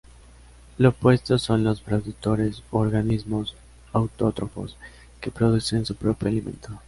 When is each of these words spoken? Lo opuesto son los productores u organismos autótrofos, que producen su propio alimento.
Lo 0.79 0.89
opuesto 0.89 1.37
son 1.37 1.63
los 1.63 1.79
productores 1.81 2.63
u 2.71 2.77
organismos 2.79 3.55
autótrofos, 3.93 4.75
que 5.19 5.29
producen 5.29 5.85
su 5.85 5.93
propio 5.95 6.27
alimento. 6.29 6.69